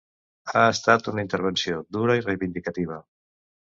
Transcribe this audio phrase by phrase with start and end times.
[0.53, 3.03] Ha estat una intervenció dura i reivindicativa.